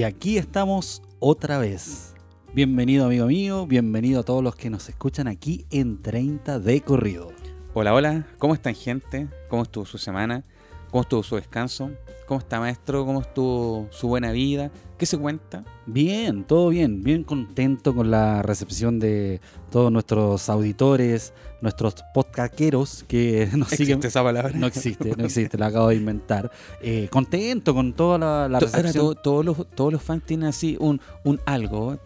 [0.00, 2.14] Y aquí estamos otra vez.
[2.54, 7.32] Bienvenido amigo mío, bienvenido a todos los que nos escuchan aquí en 30 de corrido.
[7.74, 9.28] Hola, hola, ¿cómo están gente?
[9.50, 10.42] ¿Cómo estuvo su semana?
[10.90, 11.90] ¿Cómo estuvo su descanso?
[12.26, 13.04] ¿Cómo está maestro?
[13.04, 14.70] ¿Cómo estuvo su buena vida?
[15.00, 15.64] ¿Qué se cuenta?
[15.86, 23.46] Bien, todo bien, bien contento con la recepción de todos nuestros auditores, nuestros podcasteros que
[23.56, 24.06] nos ¿Existe siguen.
[24.06, 24.52] esa palabra?
[24.54, 26.50] No existe, no existe, la acabo de inventar.
[26.82, 29.16] Eh, contento con toda la, la ahora recepción.
[29.22, 31.98] todos, los, todos los fans tienen así un, un algo.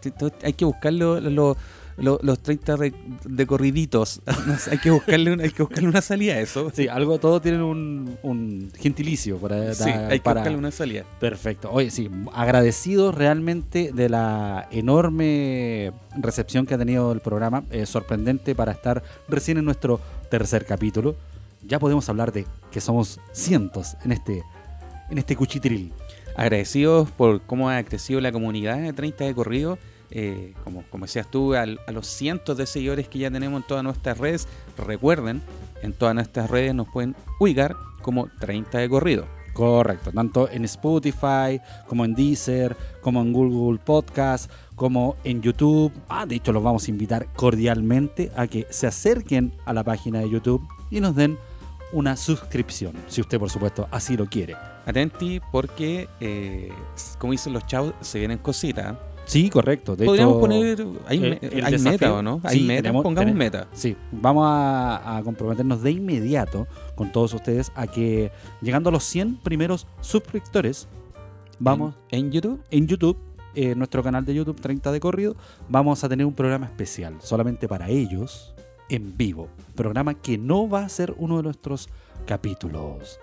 [0.43, 1.57] Hay que buscarlo lo-
[1.97, 2.93] lo- los 30 de,
[3.25, 4.21] de corriditos.
[4.71, 6.71] Hay, que buscarle una, hay que buscarle una salida a eso.
[6.73, 10.71] Sí, algo, todo tienen un, un gentilicio para, Sí, da- hay que para- buscarle una
[10.71, 11.03] salida.
[11.19, 11.69] Perfecto.
[11.71, 17.63] Oye, sí, agradecido realmente de la enorme recepción que ha tenido el programa.
[17.71, 19.99] Eh, sorprendente para estar recién en nuestro
[20.29, 21.15] tercer capítulo.
[21.65, 24.43] Ya podemos hablar de que somos cientos en este,
[25.09, 25.93] en este cuchitril.
[26.35, 29.77] Agradecidos por cómo ha crecido la comunidad de 30 de corrido.
[30.17, 33.67] Eh, como, como decías tú, al- a los cientos de seguidores que ya tenemos en
[33.67, 34.47] todas nuestras redes.
[34.77, 35.41] Recuerden,
[35.81, 39.25] en todas nuestras redes nos pueden ubicar como 30 de corrido.
[39.53, 45.91] Correcto, tanto en Spotify, como en Deezer, como en Google Podcast, como en YouTube.
[46.09, 50.19] Ah, de hecho, los vamos a invitar cordialmente a que se acerquen a la página
[50.19, 51.37] de YouTube y nos den
[51.93, 54.55] una suscripción, si usted, por supuesto, así lo quiere.
[54.85, 56.71] Atenti porque, eh,
[57.17, 58.95] como dicen los chavos, se vienen cositas.
[59.25, 59.95] Sí, correcto.
[59.95, 60.87] De Podríamos hecho, poner.
[61.07, 62.41] Hay, el- el hay desafío- meta o no?
[62.43, 62.81] Hay sí, meta.
[62.83, 63.67] tenemos- Pongamos tenemos- meta.
[63.73, 68.31] Sí, vamos a, a comprometernos de inmediato con todos ustedes a que
[68.61, 70.87] llegando a los 100 primeros suscriptores,
[71.59, 72.61] vamos En, en YouTube.
[72.71, 73.17] en YouTube,
[73.55, 75.35] eh, nuestro canal de YouTube 30 de corrido,
[75.69, 78.53] vamos a tener un programa especial solamente para ellos
[78.89, 79.47] en vivo.
[79.75, 81.89] Programa que no va a ser uno de nuestros
[82.27, 83.19] capítulos.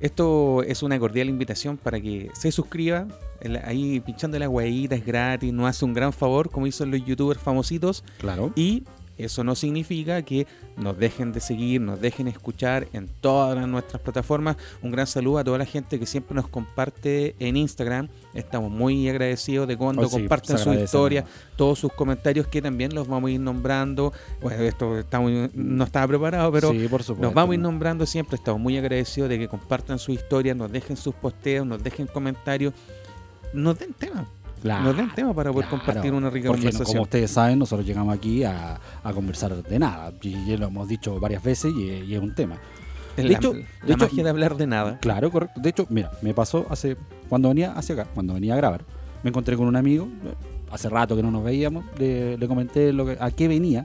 [0.00, 3.06] Esto es una cordial invitación para que se suscriba.
[3.64, 7.40] Ahí pinchando la huevita es gratis, nos hace un gran favor, como hizo los youtubers
[7.40, 8.04] famositos.
[8.18, 8.52] Claro.
[8.56, 8.84] Y
[9.18, 14.56] eso no significa que nos dejen de seguir, nos dejen escuchar en todas nuestras plataformas.
[14.82, 18.08] Un gran saludo a toda la gente que siempre nos comparte en Instagram.
[18.34, 21.24] Estamos muy agradecidos de cuando Oh, sí, comparten su historia,
[21.56, 24.12] todos sus comentarios que también los vamos a ir nombrando.
[24.42, 27.26] Bueno, esto está muy- no estaba preparado, pero sí, por supuesto.
[27.26, 28.36] nos vamos a ir nombrando siempre.
[28.36, 32.74] Estamos muy agradecidos de que compartan su historia, nos dejen sus posteos, nos dejen comentarios,
[33.52, 34.26] nos den tema.
[34.64, 36.86] Claro, nos den tema para poder claro, compartir una rica conversación.
[36.86, 40.12] Como ustedes saben, nosotros llegamos aquí a, a conversar de nada.
[40.22, 42.56] Y ya lo hemos dicho varias veces y, y es un tema.
[43.16, 44.98] De la, hecho- la de hecho- magia de hablar de nada.
[45.00, 45.60] Claro, correcto.
[45.60, 46.96] De hecho, mira, me pasó hace
[47.28, 48.84] cuando venía hacia acá, cuando venía a grabar,
[49.22, 50.08] me encontré con un amigo,
[50.72, 53.84] hace rato que no nos veíamos, le, le comenté lo que, a qué venía.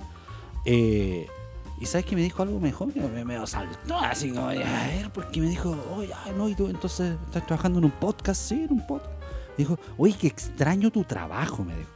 [0.66, 1.28] eh,
[1.81, 2.90] y sabes que me dijo algo mejor,
[3.25, 7.16] me, saltó así como, a ver, porque me dijo, oye, ay, no, y tú entonces
[7.28, 9.11] estás trabajando en un podcast, sí, en un podcast.
[9.59, 11.90] Dijo, oye, que extraño tu trabajo, me dijo.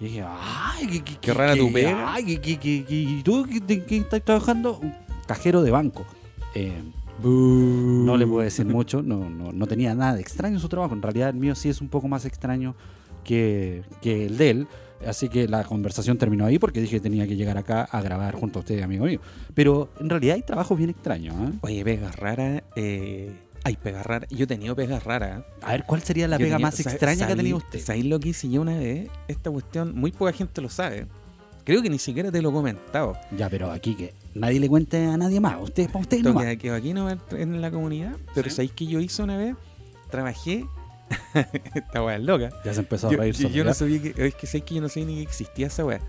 [0.00, 2.12] Y dije, ay, qué, qué, Qué rara tu pega.
[2.14, 4.78] Ay, qué, qué, qué, qué- ¿y tú qué, qué estás trabajando?
[4.78, 4.92] Un
[5.26, 6.04] cajero de banco.
[6.54, 6.82] Eh,
[7.22, 10.94] no le puedo decir mucho, no, no, no tenía nada de extraño en su trabajo.
[10.94, 12.74] En realidad el mío sí es un poco más extraño
[13.24, 14.66] que, que el de él.
[15.06, 18.34] Así que la conversación terminó ahí porque dije que tenía que llegar acá a grabar
[18.34, 19.20] junto a ustedes, amigo mío.
[19.54, 21.34] Pero en realidad hay trabajos bien extraños.
[21.36, 21.52] ¿eh?
[21.60, 22.62] Oye, pegas raras.
[22.76, 23.30] Eh,
[23.66, 24.28] hay pegas raras.
[24.30, 25.44] Yo he tenido pegas raras.
[25.62, 27.80] A ver, ¿cuál sería la Yo pega tenía- más extraña que ha tenido usted?
[27.80, 29.08] ¿Sabéis lo que hice yo una vez?
[29.28, 31.06] Esta cuestión, muy poca gente lo sabe.
[31.64, 33.16] Creo que ni siquiera te lo he comentado.
[33.36, 35.56] Ya, pero aquí que nadie le cuente a nadie más.
[35.60, 36.44] Ustedes para nomás.
[36.44, 38.16] queda- quedó aquí no en la comunidad.
[38.34, 38.54] Pero Sí.
[38.56, 39.56] ¿sabéis que yo hice una vez?
[40.10, 40.64] Trabajé.
[41.74, 42.50] Esta weá es loca.
[42.64, 44.14] Ya se empezó a reír yo- yo no que.
[44.26, 46.00] Es que sé que yo no sabía ni que existía esa weá.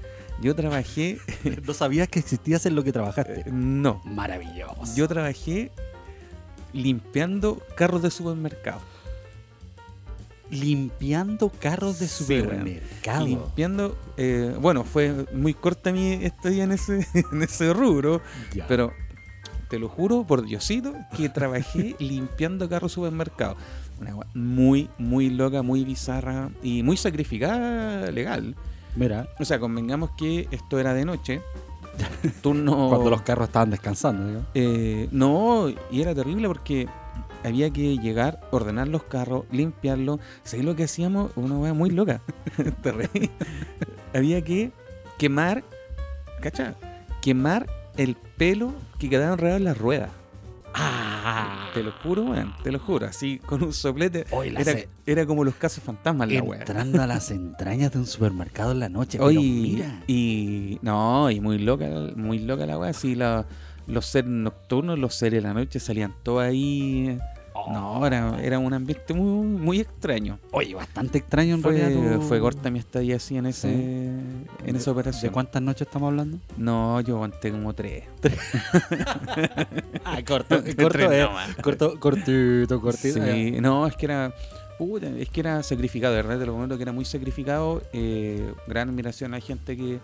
[0.41, 1.17] Yo trabajé.
[1.65, 3.41] no sabías que existías en lo que trabajaste.
[3.41, 3.99] eh, no.
[4.05, 4.95] Maravilloso.
[4.95, 5.71] Yo trabajé
[6.73, 8.81] limpiando carros de supermercado.
[10.49, 13.25] limpiando carros de supermercado.
[13.25, 13.97] Limpiando.
[14.15, 18.21] eh, bueno, fue muy corta mi estadía en ese, en ese rubro.
[18.53, 18.65] Ya.
[18.67, 18.93] Pero
[19.69, 23.57] te lo juro por Diosito que trabajé limpiando carros de supermercado.
[23.99, 28.55] Una weá muy, muy loca, muy bizarra y muy sacrificada legal.
[28.95, 31.41] Mira, O sea, convengamos que esto era de noche.
[32.41, 32.89] Turno.
[32.89, 34.45] cuando los carros estaban descansando.
[34.53, 36.87] Eh, no, y era terrible porque
[37.43, 40.19] había que llegar, ordenar los carros, limpiarlos.
[40.43, 41.31] ¿Sabes lo que hacíamos?
[41.35, 42.21] Una weá muy loca.
[44.13, 44.71] Había que
[45.17, 45.63] quemar,
[46.41, 46.75] ¿cacha?
[47.21, 47.67] Quemar
[47.97, 50.09] el pelo que quedaba enredado en las ruedas.
[50.73, 51.06] Ah,
[51.73, 53.05] Te lo juro, weón, te lo juro.
[53.07, 54.25] Así con un soplete.
[54.31, 56.59] Hoy Era, se- era como los casos fantasmas la weá.
[56.59, 59.17] entrando a las entrañas de un supermercado en la noche.
[59.17, 60.03] pero Oye, mira.
[60.07, 61.85] y no, y muy loca,
[62.15, 62.93] muy loca la weá.
[62.93, 63.45] Sí, la-
[63.87, 67.17] los seres nocturnos, los seres de la noche salían todos ahí
[67.71, 70.39] No, era, era un ambiente muy, muy extraño.
[70.51, 71.89] Oye, bastante extraño en realidad.
[71.91, 73.73] Fue, tu- fue corta mi estadía así en ese Sí.
[73.73, 75.23] en ¿De- esa operación.
[75.29, 76.37] ¿De cuántas noches estamos hablando?
[76.57, 78.03] No, yo aguanté como tres.
[80.05, 81.27] Ah, corto, Tres corto, eh.
[81.61, 83.19] corto, cortito, cortito.
[83.25, 84.33] Sí, no, es que era.
[84.77, 87.81] puta, es que era sacrificado, de verdad, te lo comento que era muy sacrificado.
[87.93, 89.99] eh, gran admiración a gente que,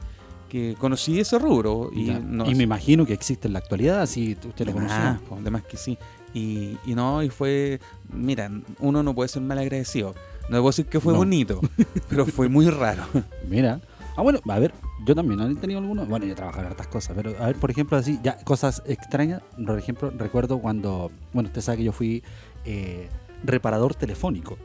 [0.50, 1.90] que conocí ese rubro.
[1.94, 2.20] Y, Ya.
[2.20, 5.22] no, y me imagino que existe en la actualidad, si usted lo de más, conocía.
[5.30, 5.98] po, de más que sí.
[6.33, 7.80] Y, y no, y fue.
[8.12, 8.50] Mira,
[8.80, 10.13] uno no puede ser mal agradecido.
[10.50, 11.19] No puedo decir que fue No.
[11.19, 11.62] bonito,
[12.09, 13.03] pero fue muy raro.
[13.47, 13.80] Mira.
[14.15, 14.74] Ah, bueno, a ver,
[15.06, 16.07] yo también he tenido algunos.
[16.07, 18.83] Bueno, yo he trabajado en hartas cosas, pero a ver, por ejemplo, así, ya cosas
[18.85, 19.41] extrañas.
[19.65, 21.12] Por ejemplo, recuerdo cuando.
[21.33, 22.24] Bueno, usted sabe que yo fui
[22.65, 23.09] eh,
[23.44, 24.57] reparador telefónico.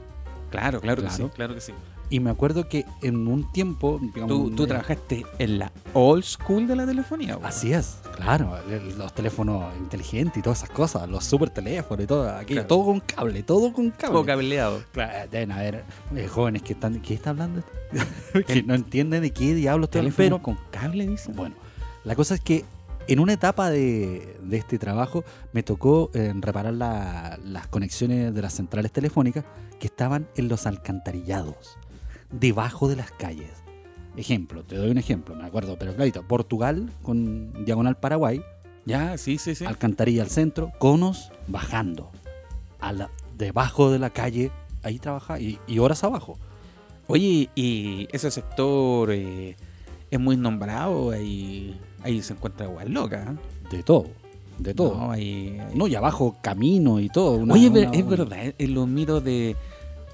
[0.50, 1.24] Claro, claro, que Claro.
[1.28, 1.72] sí, claro que sí.
[2.10, 3.98] Y me acuerdo que en un tiempo.
[4.00, 7.38] digamos, Tú, tú eh, trabajaste en la old school de la telefonía.
[7.38, 7.46] po.
[7.46, 8.56] Así es, claro,
[8.96, 12.66] los teléfonos inteligentes y todas esas cosas, los super teléfonos y todo, aquello, Claro.
[12.68, 14.12] todo con cable, todo con cable.
[14.14, 14.82] Todo cableado.
[14.92, 15.84] Claro, deben haber
[16.16, 17.62] eh, jóvenes que están, ¿qué está hablando?
[18.46, 21.30] que no entienden de qué diablos estoy hablando, pero con cable, dice.
[21.32, 21.56] bueno,
[22.04, 22.64] la cosa es que
[23.06, 28.42] en una etapa de, de este trabajo me tocó eh, reparar la- las conexiones de
[28.42, 29.44] las centrales telefónicas
[29.80, 31.77] que estaban en los alcantarillados,
[32.30, 33.50] debajo de las calles.
[34.16, 38.42] Ejemplo, te doy un ejemplo, me acuerdo, pero clarito, Portugal con diagonal Paraguay,
[38.84, 39.64] Ya, sí, sí, sí.
[39.64, 42.10] alcantarilla al centro, conos bajando,
[42.80, 44.50] a la- debajo de la calle,
[44.82, 46.36] ahí trabaja y, y horas abajo.
[47.06, 49.56] Oye, y ese sector eh,
[50.10, 53.34] es muy nombrado, ahí, ahí se encuentra agua loca.
[53.70, 53.76] ¿eh?
[53.76, 54.08] De todo,
[54.58, 54.96] de todo.
[54.96, 55.58] No, ahí-
[55.88, 57.32] y abajo camino y todo.
[57.34, 59.54] una- Oye, una- es verdad, eh, en los mitos de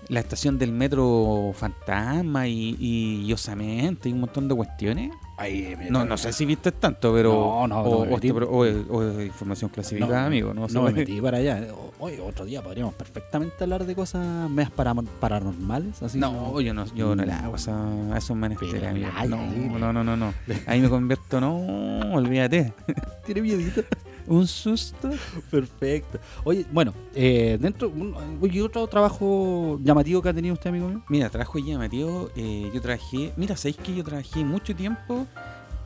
[0.09, 5.11] la estación del metro Fantasma y, y Osamente y un montón de cuestiones.
[5.37, 7.33] Ahí, No, no sé si viste tanto, pero.
[7.33, 10.55] No, no, o, no o información clasificada, No, amigo.
[10.55, 11.67] No, No me metí para allá.
[11.99, 16.03] Oye, otro día podríamos perfectamente hablar de cosas medias para, paranormales.
[16.03, 19.09] Así No, yo no, yo no le hago a esos menesteres, amigo.
[19.29, 20.35] No, no, no, no, no.
[20.67, 22.73] Ahí me convierto, no, olvídate.
[23.27, 23.83] Tiene miedito.
[24.29, 25.11] Un susto.
[25.51, 26.19] Perfecto.
[26.45, 27.89] Oye, bueno, eh, dentro.
[27.89, 31.03] un- oye, otro trabajo llamativo que ha tenido usted, amigo mío.
[31.09, 32.31] Mira, trabajo llamativo.
[32.37, 35.27] Eh, yo trabajé, mira, ¿sabéis que yo trabajé mucho tiempo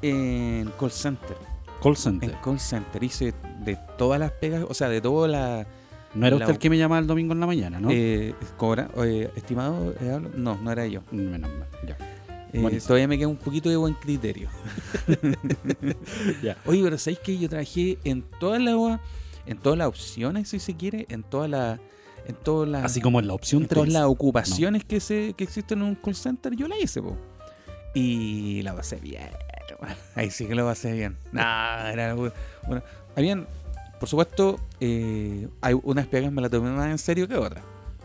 [0.02, 1.36] en call center?
[1.82, 2.36] Call En Center.
[2.42, 3.32] call center hice
[3.64, 5.66] de todas las pegas, o sea, de todas las...
[6.14, 7.88] No era la- usted el que me llamaba el domingo en la mañana, ¿no?
[7.92, 11.02] Eh, cobra, eh, estimado, eh, no, no era yo.
[11.12, 11.96] Menos mal, ya.
[12.52, 14.48] Eh, todavía me queda un poquito de buen criterio.
[16.66, 19.00] Oye, pero ¿sabéis que yo trabajé en todas las
[19.46, 21.78] en todas las opciones, si se quiere, en todas las
[22.26, 23.92] en todas las Así como en la opción en todas 3.
[23.94, 27.16] las ocupaciones que se que existen en un call center, yo la hice, po.
[27.94, 29.28] Y la pasé bien.
[30.14, 31.16] Ahí sí que lo pasé bien.
[31.32, 32.82] Era bueno,
[33.16, 33.46] habían
[34.00, 37.64] por supuesto, eh, hay unas pegas me las tomé más en serio que otras.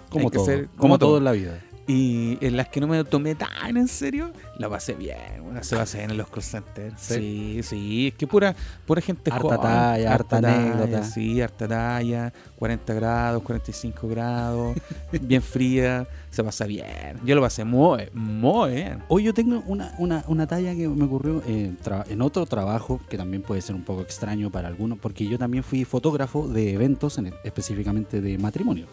[0.10, 0.46] Como todo.
[0.46, 1.18] ser- como, como todo todo.
[1.20, 1.60] en la vida.
[1.86, 5.18] Y en las que no me tomé tan en serio, la pasé bien.
[5.44, 6.94] Bueno, se pasé bien en los call centers.
[6.98, 7.14] Sí.
[7.16, 11.04] Sí, sí, es que pura, pura gente Harta joven, talla, harta anécdota.
[11.04, 14.78] Sí, harta talla, 40 grados, 45 grados,
[15.22, 17.18] bien fría, se pasa bien.
[17.26, 19.00] Yo lo pasé muy, muy bien.
[19.10, 21.74] Hoy yo tengo una, una, una talla que me ocurrió eh,
[22.10, 25.66] en otro trabajo que también puede ser un poco extraño para algunos, porque yo también
[25.66, 28.88] fui fotógrafo de eventos, en- específicamente de matrimonio.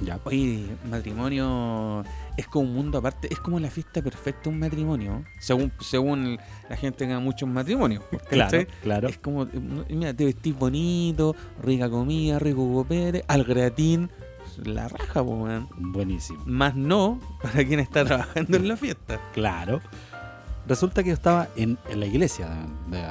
[0.00, 0.18] Ya.
[0.24, 2.04] Oye, matrimonio
[2.36, 6.76] es como un mundo aparte, es como la fiesta perfecta un matrimonio, según según la
[6.76, 8.02] gente que haga muchos matrimonios.
[8.28, 8.66] ¿cachai?
[8.82, 9.08] claro.
[9.08, 9.46] Es como,
[9.88, 14.10] mira, te vestís bonito, rica comida, rico copete, al gratín,
[14.64, 15.68] la raja, weón.
[15.76, 16.42] Buenísimo.
[16.44, 19.20] Más no para quien está trabajando en la fiesta.
[19.32, 19.80] Claro.
[20.66, 22.48] Resulta que yo estaba en, en la iglesia,
[22.88, 23.06] de, de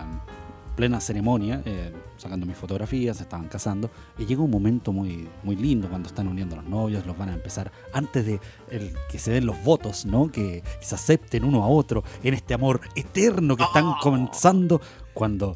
[0.75, 5.55] plena ceremonia, eh, sacando mis fotografías, se estaban casando, y llega un momento muy, muy
[5.55, 8.39] lindo cuando están uniendo los novios, los van a empezar, antes de
[8.71, 10.31] el, que se den los votos, ¿no?
[10.31, 13.97] Que, que se acepten uno a otro en este amor eterno que están Oh.
[14.01, 14.81] comenzando,
[15.13, 15.55] cuando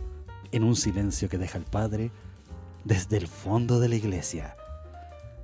[0.52, 2.12] en un silencio que deja el padre,
[2.84, 4.56] desde el fondo de la iglesia,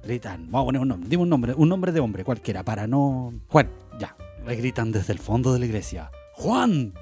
[0.03, 2.87] gritan, vamos a poner un nombre, dime un nombre, un nombre de hombre cualquiera, para
[2.87, 4.15] no Juan, ya,
[4.45, 6.93] le gritan desde el fondo de la iglesia, ¡Juan!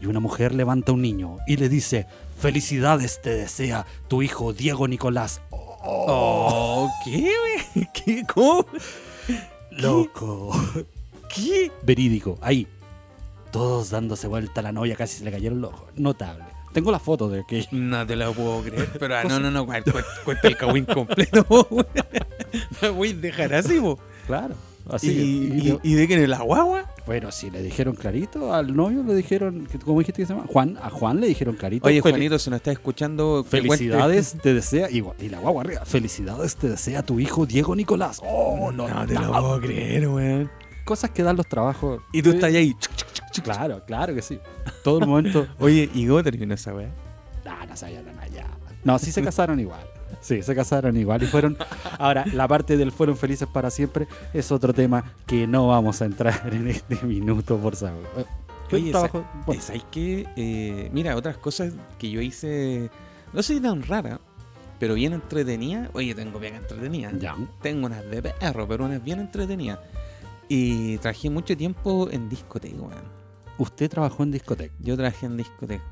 [0.00, 2.06] Y una mujer levanta a un niño y le dice,
[2.38, 5.40] felicidades te desea tu hijo Diego Nicolás.
[5.50, 7.32] oh, ¿qué,
[7.74, 7.88] wey?
[7.94, 8.24] ¿Qué?
[8.32, 8.66] ¿Cómo?
[9.70, 10.52] loco.
[11.34, 11.70] ¿Qué?
[11.82, 12.66] Verídico, ahí.
[13.50, 15.88] Todos dándose vuelta a la novia, casi se le cayeron los ojos.
[15.96, 16.44] Notable.
[16.72, 17.66] Tengo la foto de que...
[17.72, 20.84] No te lo puedo creer, pero ah, no, no, no, cu- cu- cuenta el cagüín
[20.84, 21.44] completo,
[22.94, 23.98] voy a dejar así, po.
[24.26, 24.54] Claro.
[24.88, 25.10] Así.
[25.10, 26.84] ¿Y, y- y- y de quién es la guagua?
[27.06, 30.46] bueno, si le dijeron clarito, al novio le dijeron, ¿cómo dijiste que se llama?
[30.48, 31.86] Juan, a Juan le dijeron clarito.
[31.86, 33.44] Oye, Juanito, se nos está escuchando.
[33.44, 37.76] que Felicidades, te desea, y, y la guagua arriba, felicidades, te desea tu hijo Diego
[37.76, 38.20] Nicolás.
[38.24, 40.50] Oh, no, No te lo puedo creer, weón.
[40.84, 42.00] Cosas que dan los trabajos.
[42.12, 42.74] Y tú Sí, estás ahí.
[43.44, 44.38] Claro, claro que sí.
[44.82, 45.46] Todo el momento.
[45.60, 46.88] Oye, ¿y cómo terminó esa weá?
[47.44, 48.46] No, no sabía nada ya.
[48.84, 49.84] No, sí se casaron igual.
[50.26, 51.56] Sí, se casaron igual y fueron.
[52.00, 56.06] Ahora, la parte del fueron felices para siempre es otro tema que no vamos a
[56.06, 58.02] entrar en este minuto, por favor.
[58.16, 58.24] Eh,
[58.74, 60.26] Oye, trabajo- bueno, ¿Sabes qué?
[60.34, 62.90] Eh, mira, otras cosas que yo hice,
[63.32, 64.18] no sé si tan rara,
[64.80, 65.90] pero bien entretenida.
[65.92, 67.12] Oye, tengo bien entretenida.
[67.20, 67.36] ya.
[67.62, 69.78] Tengo unas de perro, pero unas bien entretenidas.
[70.48, 73.16] Y trabajé mucho tiempo en discoteca, weón.
[73.58, 74.74] Usted trabajó en discoteca.
[74.80, 75.84] Yo trabajé en discoteca,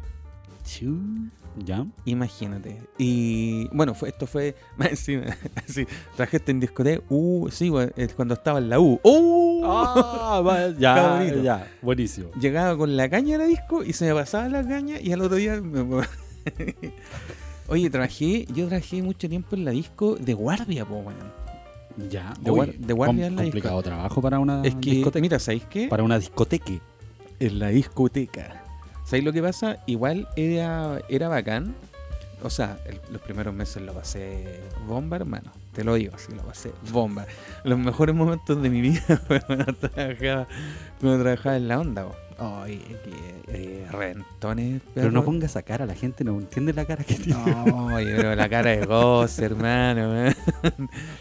[1.64, 1.86] Ya.
[2.04, 2.82] imagínate.
[2.98, 5.24] Y bueno, fue, esto fue más encima.
[5.54, 5.86] Así,
[6.52, 7.02] en discoteca.
[7.10, 7.70] Uh, sí,
[8.14, 8.98] cuando estaba en la U.
[9.04, 9.62] ¡Uh!
[9.64, 11.68] Ah, ya, ya.
[11.82, 12.30] Buenísimo.
[12.40, 15.20] llegaba con la caña a la disco y se me pasaba la caña y al
[15.20, 16.04] otro día me-
[17.68, 21.44] Oye, trabajé, yo trabajé mucho tiempo en la disco de guardia, po, weón.
[22.10, 22.34] Ya.
[22.40, 25.20] De Uy, guar- de guardia en la complicado trabajo para una Es que, discoteca.
[25.22, 25.88] mira, ¿sabéis qué?
[25.88, 26.72] Para una discoteca.
[27.40, 28.63] En la discoteca.
[29.04, 29.78] ¿Sabéis lo que pasa?
[29.86, 31.74] Igual era, era bacán.
[32.42, 32.78] O sea,
[33.10, 35.50] los primeros meses lo pasé bomba, hermano.
[35.72, 37.26] Te lo digo, así lo pasé bomba.
[37.64, 40.46] Los mejores momentos de mi vida cuando trabajaba,
[41.00, 42.16] cuando trabajaba en la onda, po.
[42.38, 44.82] Ay, que eh, rentones.
[44.94, 45.24] Pero no perro.
[45.24, 47.38] ponga esa cara, la gente no entiende la cara que tiene.
[47.66, 50.26] No, pero la cara de Goss, hermano.
[50.26, 50.34] ¿eh?
[50.62, 50.70] Yo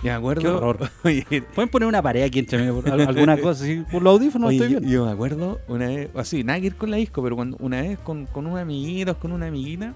[0.03, 0.41] me acuerdo.
[0.41, 0.89] Qué horror.
[1.03, 4.57] Oye, Pueden poner una pared aquí entre medio, alguna cosa, así, por los audífonos oye,
[4.57, 4.91] estoy yo, bien.
[4.91, 7.81] yo me acuerdo una vez, así, nada que ir con la disco, pero cuando una
[7.81, 9.93] vez con, con unos amiguitos, con una amiguita,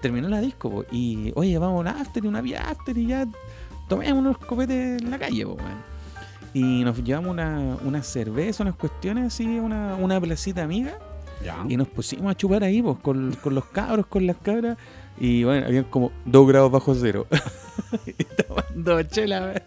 [0.00, 3.06] terminó la disco, po, y oye, vamos a un after y una vía after y
[3.06, 3.26] ya
[3.88, 5.89] tomemos unos copetes en la calle, po, weón.
[6.52, 10.98] Y nos llevamos una, una cerveza, unas cuestiones así, una, una placita amiga.
[11.44, 11.64] Ya.
[11.68, 14.76] Y nos pusimos a chupar ahí, pues, con, con los cabros, con las cabras.
[15.18, 17.26] Y bueno, habían como 2 grados bajo cero.
[18.06, 19.62] y tomando chela,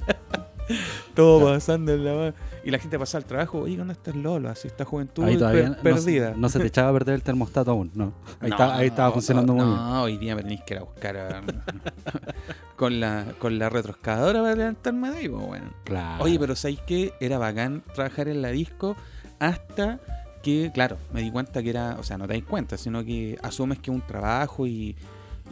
[1.15, 2.33] Todo pasando en la mano.
[2.65, 4.49] Y la gente pasaba al trabajo, oye, ¿dónde está el Lolo?
[4.49, 6.33] Así esta juventud Ahí todavía per- no perdida.
[6.37, 8.13] No, se te echaba a perder el termostato aún, no.
[8.39, 9.75] Ahí, No, está- ahí estaba funcionando muy bien.
[9.75, 11.41] No, hoy día me tenéis que ir a buscar a-
[12.75, 15.65] con, la, con la retroexcavadora para levantarme de ahí, pues, bueno.
[15.83, 16.23] Claro.
[16.23, 18.95] Oye, pero ¿sabéis que Era bacán trabajar en la disco
[19.39, 19.99] hasta
[20.41, 23.37] que, claro, me di cuenta que era, o sea, no te das cuenta, sino que
[23.41, 24.95] asumes que es un trabajo y,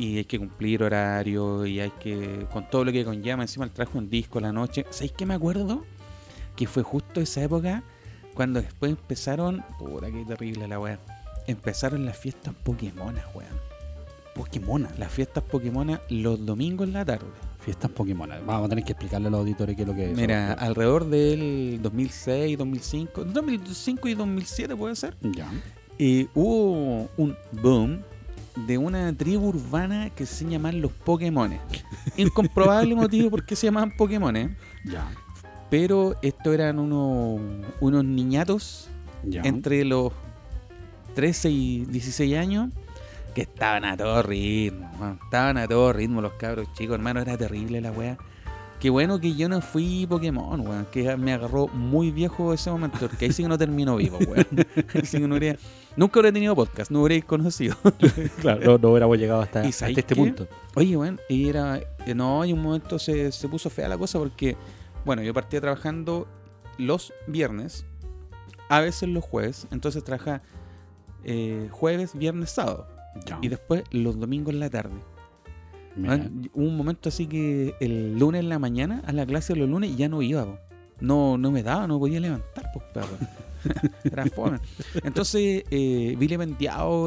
[0.02, 3.72] y hay que cumplir horario y hay que, con todo lo que conlleva encima el
[3.72, 4.86] trabajo en disco, la noche.
[4.90, 5.86] ¿Sabéis que me acuerdo?
[6.56, 7.84] Que fue justo esa época
[8.34, 10.98] cuando después empezaron, puta, qué terrible la weá,
[11.48, 13.50] empezaron las fiestas Pokémonas, weón.
[14.34, 14.88] Pokémon.
[14.98, 17.26] Las fiestas Pokémonas los domingos en la tarde.
[17.60, 18.30] Fiestas Pokémon.
[18.46, 20.18] Vamos a tener que explicarle a los auditores qué es lo que es.
[20.18, 25.52] Mira, alrededor del 2006, 2005, 2005 y 2007 puede ser, Ya.
[26.00, 28.02] eh, hubo un boom
[28.56, 31.60] de una tribu urbana que se llaman los Pokémones.
[32.18, 34.52] Incomprobable motivo por qué se llamaban Pokémones,
[34.86, 35.08] Ya.
[35.70, 37.40] pero estos eran unos,
[37.80, 38.90] unos niñatos
[39.24, 39.42] Ya.
[39.44, 40.12] entre los
[41.16, 42.70] 13 y 16 años
[43.36, 45.20] que estaban a todo ritmo, man.
[45.24, 48.18] estaban a todo ritmo los cabros chicos, hermano, era terrible la wea.
[48.82, 52.98] Qué bueno que yo no fui Pokémon, weón, que me agarró muy viejo ese momento,
[53.00, 54.48] porque ahí sí que no terminó vivo, weón.
[54.96, 55.56] Ahí sí que no habría-
[55.96, 57.76] nunca habría tenido podcast, no habréis conocido.
[58.42, 60.16] Claro, no, no hubiéramos llegado hasta, ¿Y hasta este qué?
[60.16, 60.48] punto.
[60.76, 61.78] Oye, weón, y era.
[62.08, 64.58] eh, No, y un momento se, se puso fea la cosa porque,
[65.06, 66.28] bueno, yo partía trabajando
[66.80, 67.86] los viernes,
[68.68, 70.42] a veces los jueves, entonces trabaja
[71.24, 72.88] eh, jueves, viernes, sábado,
[73.28, 73.38] Ya.
[73.44, 74.96] y después los domingos en la tarde.
[75.98, 79.60] Weón, Hubo un momento así que el lunes en la mañana, a la clase de
[79.60, 80.58] los lunes, ya no iba, po.
[81.00, 83.18] No, no me daba, no podía levantar, pues, perro.
[84.04, 84.60] Era fome.
[85.04, 86.16] Entonces, eh,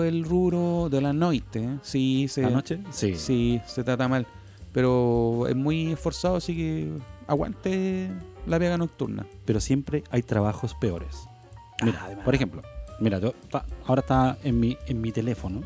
[0.03, 1.61] el rubro de la noche.
[1.63, 1.79] ¿eh?
[1.83, 2.81] Sí, se, ¿La noche?
[2.91, 3.15] Sí.
[3.17, 4.27] Sí, se trata mal.
[4.73, 6.91] Pero es muy esforzado, así que
[7.27, 8.11] aguante
[8.47, 9.27] la pega nocturna.
[9.45, 11.17] Pero siempre hay trabajos peores.
[11.83, 12.25] Mira, Ah, además.
[12.25, 12.63] por ejemplo,
[13.01, 13.35] mira, yo
[13.87, 15.61] ahora está en mi, en mi teléfono,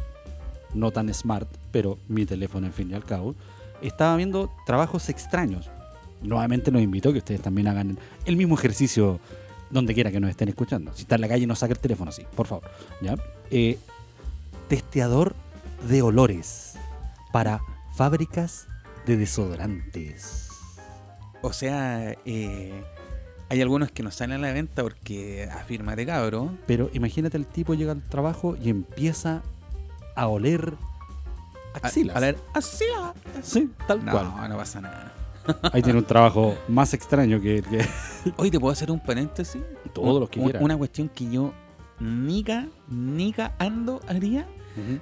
[0.75, 3.35] no tan smart, pero mi teléfono, en fin y al cabo,
[3.83, 5.71] estaba viendo trabajos extraños.
[6.23, 9.21] Nuevamente los invito a que ustedes también hagan el mismo ejercicio
[9.71, 10.93] donde quiera que nos estén escuchando.
[10.95, 12.69] Si está en la calle, no saque el teléfono, sí, por favor.
[13.01, 13.17] ¿ya?
[13.51, 13.79] Eh,
[14.69, 15.35] testeador
[15.89, 16.75] de olores
[17.33, 17.61] para
[17.95, 18.67] fábricas
[19.07, 20.49] de desodorantes.
[21.43, 22.83] O sea, eh,
[23.49, 26.57] hay algunos que no salen a la venta porque afírmate, cabro.
[26.67, 29.43] Pero imagínate el tipo llega al trabajo y empieza
[30.19, 30.75] a oler
[31.75, 32.17] A- axilas.
[32.17, 33.15] A, ver, axila.
[33.43, 34.49] Sí, tal No, cual.
[34.49, 35.13] no pasa nada.
[35.73, 37.87] Ahí tiene un trabajo más extraño que, que
[38.37, 39.63] Hoy te puedo hacer un paréntesis.
[39.95, 40.63] Todo lo que Un- quieras.
[40.63, 41.53] Una cuestión que yo
[42.01, 44.47] nica, nica ando haría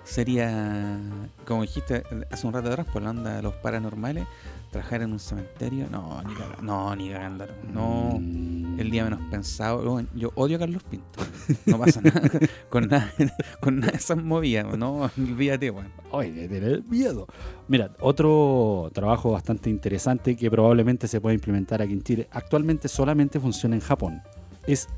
[0.05, 0.99] sería,
[1.45, 4.27] como dijiste hace un rato atrás, por la onda de los paranormales,
[4.71, 5.87] trabajar en un cementerio.
[5.91, 6.63] No, ni cagando.
[6.63, 7.47] No, ni cagando.
[7.75, 8.19] No.
[8.19, 8.56] Mm.
[8.79, 9.83] El día menos pensado.
[9.91, 11.21] Bueno, Yo odio a Carlos Pinto.
[11.67, 12.21] No pasa nada
[12.69, 13.13] con nada,
[13.61, 14.77] con nada de esas movidas.
[14.77, 15.89] No, olvídate, weón.
[16.13, 17.27] Ay, de tener miedo.
[17.69, 22.29] Mira, otro trabajo bastante interesante que probablemente se puede implementar aquí en Chile.
[22.31, 24.23] Actualmente solamente funciona en Japón.
[24.67, 24.89] Es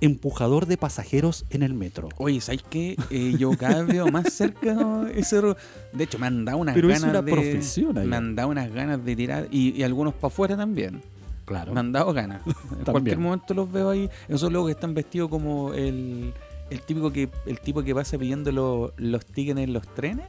[0.00, 2.08] empujador de pasajeros en el metro.
[2.18, 2.96] Oye, ¿sabes qué?
[3.10, 5.40] Eh, yo cada vez veo más cerca ese
[5.92, 7.32] De hecho, me han dado unas Pero es ganas una de.
[7.32, 8.06] profesión ahí.
[8.06, 9.48] Me han dado unas ganas de tirar.
[9.50, 11.02] Y, y algunos para afuera también.
[11.48, 11.72] Claro.
[11.72, 12.42] Me han dado ganas.
[12.78, 14.08] En cualquier momento los veo ahí.
[14.28, 16.32] Esos locos que están vestidos como el,
[16.70, 20.26] el típico que el tipo que pasa pidiendo lo- los tickets en los trenes.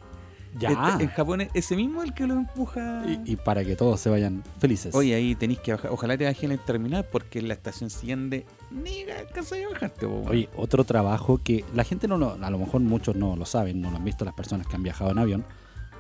[0.58, 0.70] Ya.
[0.72, 3.04] Este- en Japón es ese mismo el que lo empuja.
[3.06, 4.96] Y, y para que todos se vayan felices.
[4.96, 5.92] Oye, ahí tenéis que bajar.
[5.92, 10.24] Ojalá te bajes en el terminal porque la estación siguiente ni alcanzas a bajarte, po.
[10.28, 13.80] Oye, otro trabajo que la gente no lo, a lo mejor muchos no lo saben,
[13.82, 15.46] no lo han visto las personas que han viajado en avión.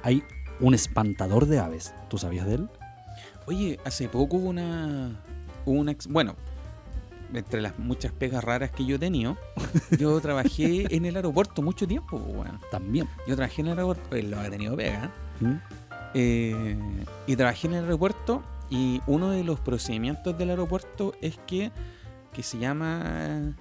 [0.01, 0.23] Hay
[0.61, 1.93] un espantador de aves.
[2.09, 2.69] ¿Tú sabías de él?
[3.49, 5.19] Oye, hace poco hubo una,
[5.65, 6.35] una bueno,
[7.33, 9.37] entre las muchas pegas raras que yo he tenido,
[9.97, 12.59] yo trabajé en el aeropuerto mucho tiempo, po, weón.
[12.69, 13.09] También.
[13.27, 15.53] Yo trabajé en el aeropuerto, él lo ha tenido pega, ¿Mm?
[16.13, 16.77] eh,
[17.25, 21.71] y trabajé en el aeropuerto y uno de los procedimientos del aeropuerto es que,
[22.31, 23.55] que se llama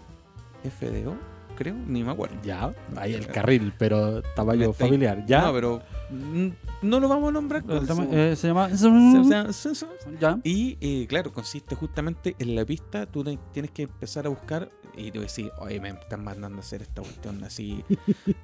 [0.64, 1.16] FDO,
[1.58, 2.36] creo, ni me acuerdo.
[2.42, 5.24] Ya, ahí el carril, pero tamaño estáis- familiar.
[5.26, 5.42] Ya.
[5.42, 5.82] No, pero
[6.82, 7.62] no lo vamos a nombrar.
[7.64, 8.68] Tama- eh, se llama.
[8.70, 9.86] se- se- se- se-
[10.20, 10.38] Ya.
[10.44, 14.70] Y eh, claro, consiste justamente en la pista, tú te- tienes que empezar a buscar
[14.96, 17.84] y tú decís, oye, me están mandando a hacer esta cuestión así,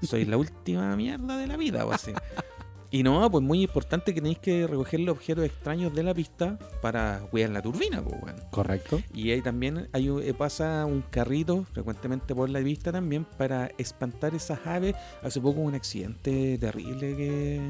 [0.03, 2.13] soy la última mierda de la vida o así.
[2.95, 6.57] Y no, pues muy importante que tenéis que recoger los objetos extraños de la pista
[6.81, 8.39] para cuidar la turbina, pues bueno.
[8.53, 9.03] Correcto.
[9.13, 14.33] Y ahí también hay, eh, pasa un carrito frecuentemente por la pista también para espantar
[14.37, 14.95] esas aves.
[15.25, 17.61] Hace poco un accidente terrible que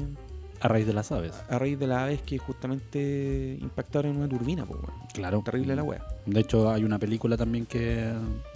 [0.61, 1.33] A raíz de las aves.
[1.49, 4.99] a raíz de las aves que justamente impactaron en una turbina, pues bueno.
[5.13, 5.41] Claro.
[5.43, 6.05] Terrible la wea.
[6.25, 8.11] De hecho, hay una película también que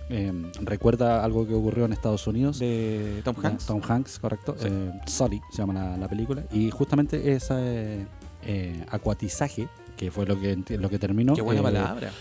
[0.10, 2.60] eh, recuerda algo que ocurrió en Estados Unidos.
[2.60, 3.66] De Tom Hanks.
[3.66, 4.56] Tom Hanks, correcto.
[4.58, 4.68] Sí.
[4.70, 6.44] Eh, Sully se llama la, la película.
[6.52, 8.08] Y justamente ese
[8.44, 12.12] eh, acuatizaje, que fue lo que, lo que terminó, Qué buena eh, palabra.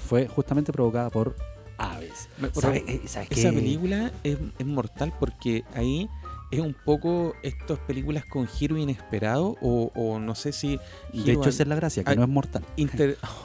[0.00, 1.36] fue justamente provocada por
[1.78, 2.28] aves.
[2.54, 6.08] ¿Sabes, sabes Esa película es, es mortal porque ahí
[6.50, 10.78] es un poco estas películas con giro inesperado o, o no sé si
[11.12, 12.62] De hecho, esa es la gracia, que no es mortal.
[12.76, 13.18] inter-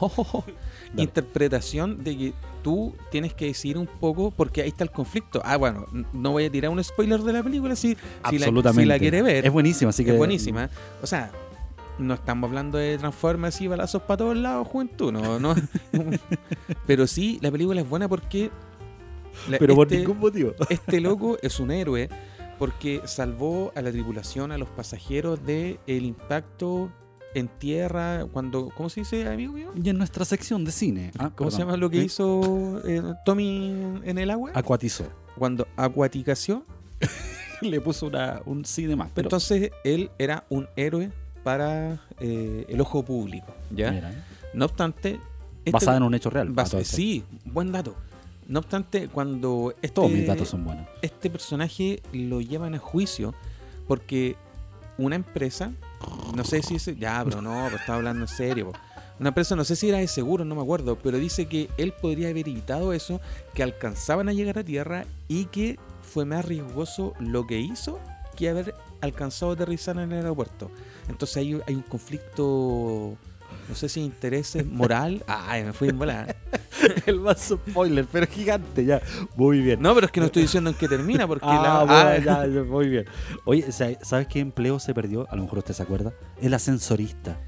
[0.92, 1.02] Dale.
[1.02, 5.40] interpretación de que tú tienes que decidir un poco porque ahí está el conflicto.
[5.44, 7.94] Ah, bueno, no voy a tirar un spoiler de la película si, si,
[8.38, 8.82] la, Absolutamente.
[8.82, 9.44] si la quiere ver.
[9.46, 10.12] Es buenísima, así que.
[10.12, 10.70] es buenísima.
[11.02, 11.32] O sea,
[11.98, 15.54] no estamos hablando de Transformers y balazos para todos lados, juventud, no, no.
[16.86, 18.50] Pero sí, la película es buena porque
[19.48, 20.52] la- Pero por este- ningún motivo.
[20.68, 22.08] este loco es un héroe
[22.62, 26.92] porque salvó a la tripulación, a los pasajeros de el impacto
[27.34, 29.72] en tierra cuando ¿cómo se dice, amigo mío?
[29.74, 31.10] Y en nuestra sección de cine.
[31.18, 32.04] ah, ¿Cómo se llama lo que ¿Eh?
[32.04, 34.52] hizo eh, Tommy en el agua?
[34.54, 35.08] Acuatizó.
[35.36, 36.62] Cuando acuaticació.
[37.62, 39.10] Le puso una, un sí de más.
[39.12, 41.10] Pero, Entonces él era un héroe
[41.42, 43.90] para eh, el ojo público, ¿ya?
[43.90, 44.12] mira,
[44.54, 45.18] No obstante,
[45.64, 46.50] este- basada en un hecho real.
[46.54, 47.96] bas- sí, buen dato.
[48.52, 50.86] No obstante, cuando este, Todos mis datos son buenos.
[51.00, 53.34] este personaje lo llevan a juicio
[53.88, 54.36] porque
[54.98, 55.72] una empresa,
[56.36, 58.72] no sé si es, ya, pero no, pero estaba hablando en serio.
[58.72, 58.78] po.
[59.18, 61.94] Una empresa, no sé si era de seguro, no me acuerdo, pero dice que él
[61.94, 63.22] podría haber evitado eso,
[63.54, 67.98] que alcanzaban a llegar a tierra y que fue más riesgoso lo que hizo
[68.36, 70.70] que haber alcanzado a aterrizar en el aeropuerto.
[71.08, 73.16] Entonces hay, hay un conflicto,
[73.68, 75.22] no sé si intereses moral.
[75.26, 76.34] Ay, me fui en volada.
[77.06, 79.00] el más spoiler, pero gigante ya.
[79.36, 79.80] Muy bien.
[79.80, 82.18] No, pero es que no estoy diciendo en qué termina, porque Ah, la- bueno, ah,
[82.18, 83.04] ya, ya, muy bien.
[83.44, 85.26] Oye, sa- ¿sabes qué empleo se perdió?
[85.30, 86.12] A lo mejor usted se acuerda.
[86.40, 87.38] El ascensorista.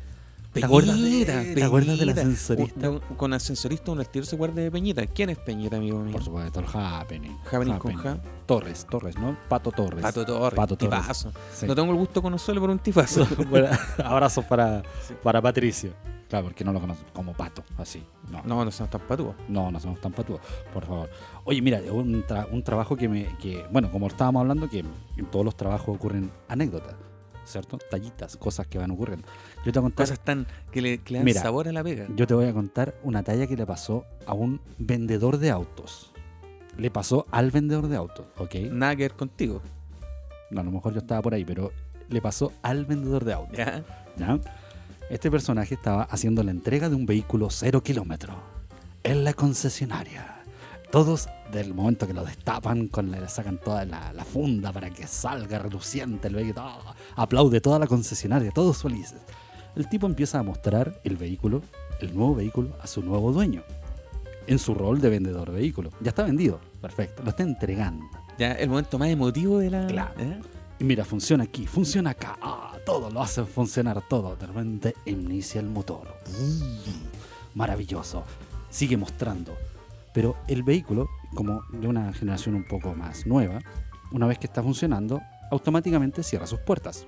[0.61, 2.21] ¿Te acuerdas de- Peñita, te acuerdas del Peñita.
[2.23, 2.91] ascensorista?
[2.91, 5.07] Un- un- con ascensorista uno al tiro se acuerda de Peñita.
[5.07, 6.13] ¿Quién es Peñita, amigo mío?
[6.13, 7.37] Por supuesto, el Happening.
[7.51, 7.99] Happening con Happening.
[8.23, 8.23] Ja.
[8.47, 9.37] Torres, Torres, ¿no?
[9.49, 10.01] Pato Torres.
[10.03, 10.57] Pato Torres.
[10.57, 11.01] Pato Torres.
[11.01, 11.33] tipazo.
[11.53, 11.67] Sí.
[11.67, 13.27] No tengo el gusto de conocerlo por un tipazo.
[13.51, 13.69] Bueno,
[14.05, 15.15] abrazos para, Sí.
[15.23, 15.93] para Patricio.
[16.29, 18.03] Claro, porque no lo conozco como pato, así.
[18.31, 19.35] No, no, no, no son tan patúos.
[19.49, 20.41] no, somos tan patudos,
[20.73, 21.09] por favor.
[21.45, 23.37] Oye, mira, un, tra- un trabajo que me.
[23.39, 26.95] Que, bueno, como estábamos hablando, que en todos los trabajos ocurren anécdotas,
[27.45, 27.79] ¿cierto?
[27.91, 29.29] Tallitas, cosas que van ocurriendo.
[29.65, 31.73] Yo te voy a contar, Cosas tan que le, que le dan Mira, sabor a
[31.73, 32.07] la pega.
[32.15, 36.13] yo te voy a contar una talla que le pasó a un vendedor de autos.
[36.77, 38.55] Le pasó al vendedor de autos, ¿ok?
[38.71, 39.63] Nada que ver contigo.
[40.51, 41.73] No, a lo mejor yo estaba por ahí, pero
[42.09, 43.57] le pasó al vendedor de autos.
[43.57, 43.85] ¿Ya?
[44.17, 44.39] ¿ya?
[45.09, 48.35] Este personaje estaba haciendo la entrega de un vehículo cero kilómetro
[49.03, 50.43] en la concesionaria.
[50.91, 55.07] Todos, del momento que lo destapan, con le sacan toda la, la funda para que
[55.07, 56.95] salga reluciente el vehículo, ¡ah!
[57.17, 59.21] aplaude toda la concesionaria, todos felices.
[59.77, 61.63] El tipo empieza a mostrar el vehículo,
[62.01, 63.63] el nuevo vehículo, a su nuevo dueño,
[64.47, 65.91] en su rol de vendedor de vehículo.
[66.01, 68.05] Ya está vendido, perfecto, lo está entregando.
[68.39, 69.87] Ya el momento más emotivo de la.
[69.87, 70.15] Claro.
[70.19, 70.41] ¿eh?
[70.79, 74.37] Y mira, funciona aquí, funciona acá, ah, todo lo hacen funcionar todo.
[74.37, 76.17] De repente inicia el motor.
[76.29, 78.25] Mm, Maravilloso.
[78.71, 79.57] Sigue mostrando.
[80.13, 83.61] Pero el vehículo, como de una generación un poco más nueva,
[84.13, 87.07] una vez que está funcionando, automáticamente cierra sus puertas.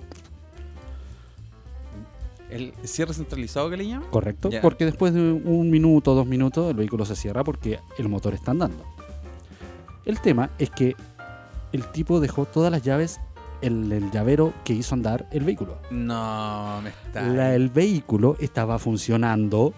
[2.49, 4.09] El cierre centralizado que le llaman.
[4.09, 4.49] ¿Correcto?
[4.49, 4.61] Ya.
[4.61, 8.51] Porque después de un minuto, dos minutos, el vehículo se cierra porque el motor está
[8.51, 8.83] andando.
[10.05, 10.95] El tema es que
[11.73, 13.19] el tipo dejó todas las llaves
[13.61, 15.77] en el llavero que hizo andar el vehículo.
[15.91, 17.21] No, me está.
[17.23, 19.73] La- el vehículo estaba funcionando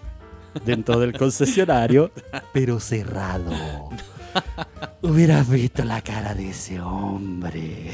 [0.65, 2.11] dentro del concesionario,
[2.53, 3.51] pero cerrado.
[5.09, 7.89] Hubieras visto la cara de ese hombre.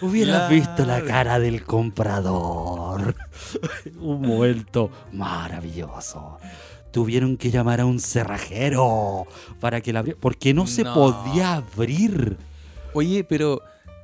[0.00, 0.54] Hubieras Claro.
[0.54, 3.14] visto la cara del comprador.
[4.00, 6.38] Un momento maravilloso.
[6.92, 9.26] Tuvieron que llamar a un cerrajero
[9.60, 10.94] para que la abriera, porque no se No.
[10.94, 12.36] podía abrir.
[12.94, 13.60] Oye, pero.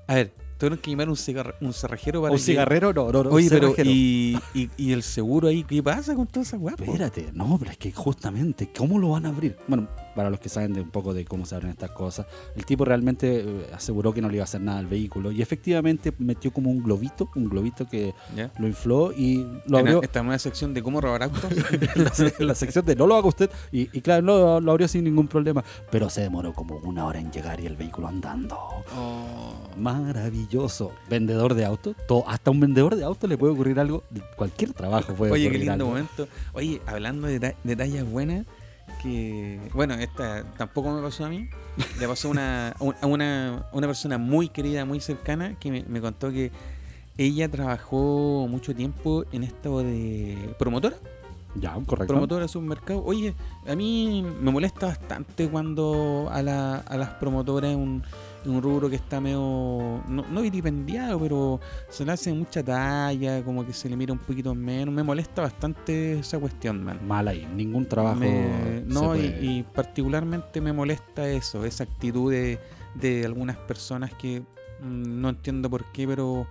[0.06, 3.24] A ver, tuvieron que llamar un, cigarr- un cerrajero para Un que- cigarrero, no, no,
[3.24, 3.30] no.
[3.30, 3.74] Oye, pero.
[3.84, 5.62] Y, y, y el seguro ahí?
[5.64, 6.82] ¿Qué pasa con toda esa guapa?
[6.84, 9.56] Espérate, no, pero es que justamente, ¿cómo lo van a abrir?
[9.68, 9.86] Bueno,
[10.18, 12.26] para los que saben de un poco de cómo se abren estas cosas,
[12.56, 15.40] el tipo realmente eh, aseguró que no le iba a hacer nada al vehículo y
[15.42, 18.50] efectivamente metió como un globito, un globito que ¿Ya?
[18.58, 21.44] lo infló y lo abrió esta nueva sección de cómo robar autos.
[21.94, 25.04] la, la sección de no lo haga usted y, y claro, lo, lo abrió sin
[25.04, 28.56] ningún problema, pero se demoró como una hora en llegar y el vehículo andando.
[28.96, 29.52] Oh.
[29.76, 30.90] Maravilloso.
[31.08, 34.02] Vendedor de autos, to- hasta un vendedor de autos le puede ocurrir algo,
[34.36, 35.88] cualquier trabajo puede Oye, qué ocurrir lindo algo.
[35.90, 36.28] momento.
[36.54, 38.44] Oye, hablando de, de tallas buenas,
[39.02, 39.60] que.
[39.74, 41.48] Bueno, esta tampoco me pasó a mí.
[42.00, 42.68] Le pasó una,
[43.00, 46.50] a una, una persona muy querida, muy cercana, que me, me contó que
[47.16, 50.96] ella trabajó mucho tiempo en esto de promotora.
[51.54, 52.06] Ya, correcto.
[52.12, 53.02] Promotora de supermercado.
[53.04, 53.34] Oye,
[53.66, 58.02] a mí me molesta bastante cuando a, la- a las promotoras un,
[58.46, 63.66] un rubro que está medio, no, no vilipendiado, pero se le hace mucha talla, como
[63.66, 64.94] que se le mira un poquito menos.
[64.94, 67.06] Me molesta bastante esa cuestión, man.
[67.06, 68.20] Mal ahí, ningún trabajo.
[68.20, 72.58] Me- no, y, particularmente me molesta eso, esa actitud de,
[72.94, 76.46] de algunas personas que mm, no entiendo por qué, pero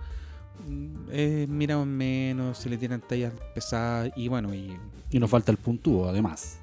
[0.68, 4.76] mm, eh, miran menos, se le tiran tallas pesadas y bueno, y
[5.10, 6.60] Y nos falta el puntúo, además.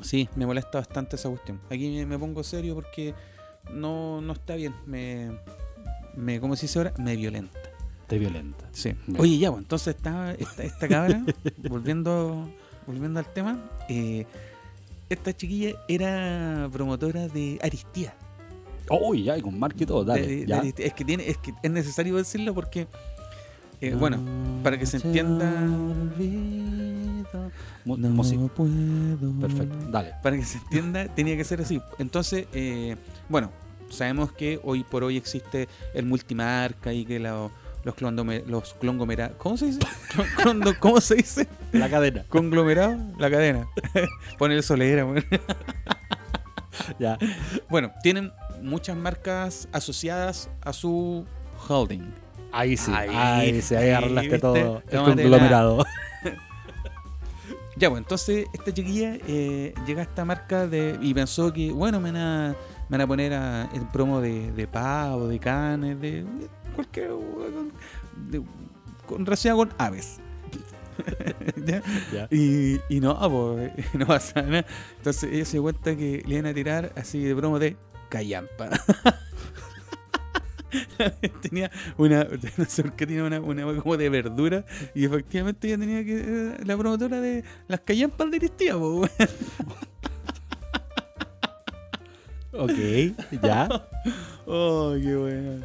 [0.00, 1.58] Sí, me molesta bastante esa cuestión.
[1.70, 3.14] Aquí me pongo serio porque
[3.72, 4.74] no, no está bien.
[4.86, 5.30] Me,
[6.16, 6.92] me, ¿cómo se dice ahora?
[6.98, 7.58] Me violenta.
[8.06, 8.64] Te violenta.
[8.72, 8.92] Sí.
[9.06, 9.20] Bien.
[9.20, 11.24] Oye, ya, pues, entonces esta, esta, esta cabra,
[11.68, 12.48] volviendo,
[12.86, 14.26] volviendo al tema, eh,
[15.08, 18.14] esta chiquilla era promotora de Aristía.
[18.90, 20.26] Uy, ya, y con marca y todo, dale.
[20.26, 20.62] De- ya.
[20.76, 22.86] Es que tiene, es que es necesario decirlo porque,
[23.80, 24.18] eh, bueno,
[24.62, 27.24] para que se entienda- olvido.
[27.86, 27.98] No.
[29.40, 30.12] Perfecto, dale.
[30.22, 31.80] para que se entienda, tenía que ser así.
[31.98, 32.96] Entonces, eh,
[33.28, 33.50] bueno,
[33.90, 37.48] sabemos que hoy por hoy existe el multimarca y que la-
[37.84, 37.94] los,
[38.46, 39.36] los conglomerados.
[39.36, 39.80] ¿Cómo se dice?
[40.80, 41.46] ¿Cómo se dice?
[41.72, 42.24] La cadena.
[42.28, 43.66] Conglomerado, la cadena.
[44.38, 45.04] Pone el solera.
[45.04, 45.22] bueno.
[46.98, 47.18] Ya.
[47.68, 48.32] Bueno, tienen
[48.62, 51.24] muchas marcas asociadas a su
[51.68, 52.02] holding.
[52.52, 52.90] Ahí sí.
[52.94, 54.38] Ahí, Ahí, se ahí ahí, arreglaste ¿viste?
[54.40, 54.82] todo.
[54.90, 55.84] El conglomerado.
[57.76, 61.98] Ya, pues entonces esta chiquilla eh, llega a esta marca de, y pensó que, bueno,
[61.98, 62.54] me van a,
[62.88, 67.10] van a poner a, el promo de, de pavo, de canes, de, de cualquier.
[68.28, 68.42] de-
[69.06, 70.18] con relación con aves.
[71.66, 71.82] ¿Ya?
[72.30, 74.64] Y, y no, pues, no pasa nada.
[74.98, 77.76] Entonces ella se dio cuenta que le iban a tirar así de promo de
[78.08, 78.70] callampa.
[81.42, 85.78] tenía una, no sé por qué tenía una, una como de verdura y efectivamente ella
[85.78, 89.08] tenía que, era la promotora de las callampas de weón.
[92.56, 93.68] Ok, ya.
[94.46, 95.64] Oh, qué bueno.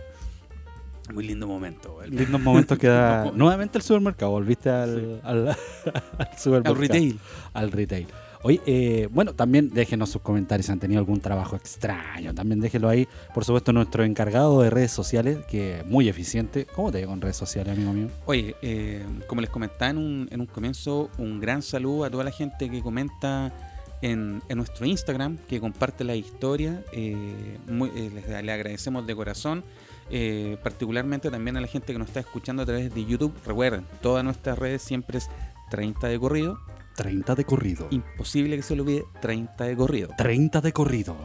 [1.14, 2.16] Muy lindo momento, weón.
[2.16, 3.30] Lindos momentos que da.
[3.36, 4.32] Nuevamente al supermercado.
[4.32, 6.76] Volviste al, al, al supermercado.
[6.76, 7.20] Al retail.
[7.54, 8.08] al retail.
[8.42, 12.34] Oye, eh, bueno, también déjenos sus comentarios si han tenido algún trabajo extraño.
[12.34, 13.06] También déjenlo ahí.
[13.34, 16.66] Por supuesto, nuestro encargado de redes sociales, que es muy eficiente.
[16.74, 18.08] ¿Cómo te digo en redes sociales, amigo mío?
[18.26, 22.24] Oye, eh, como les comentaba en un, en un comienzo, un gran saludo a toda
[22.24, 23.52] la gente que comenta
[24.02, 26.84] en, en nuestro Instagram, que comparte la historia.
[26.92, 29.64] eh, muy- eh, les, le agradecemos de corazón.
[30.12, 33.32] eh, particularmente también a la gente que nos está escuchando a través de YouTube.
[33.46, 35.30] Recuerden, todas nuestras redes siempre es
[35.70, 36.58] 30 de corrido.
[36.96, 37.88] 30 de corrido.
[37.92, 40.10] Imposible que se lo olvide 30 de corrido.
[40.18, 41.16] 30 de corrido.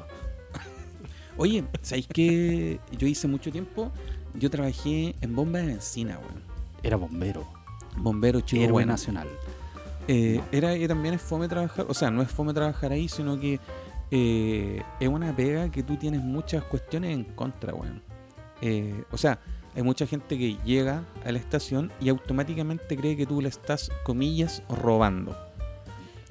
[1.37, 2.79] Oye, ¿sabéis qué?
[2.97, 3.91] Yo hice mucho tiempo,
[4.35, 6.43] yo trabajé en bomba de weón.
[6.83, 7.49] Era bombero.
[7.97, 8.93] Bombero chico Héroe bueno.
[8.93, 9.29] nacional.
[10.07, 13.41] Eh, era y también es fome trabajar, o sea, no es fome trabajar ahí, sino
[13.41, 13.59] que
[14.11, 18.03] eh, es una pega que tú tienes muchas cuestiones en contra, weón.
[18.61, 19.39] Eh, o sea,
[19.75, 23.91] hay mucha gente que llega a la estación y automáticamente cree que tú le estás,
[24.05, 25.37] comillas, robando.